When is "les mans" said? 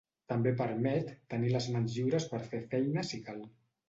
1.55-1.97